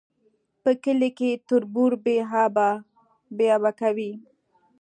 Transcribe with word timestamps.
په 0.63 0.71
کلي 0.83 1.09
کي 1.17 1.29
تربور 1.49 1.91
بې 3.37 3.45
آبه 3.55 3.71
کوي 3.79 4.11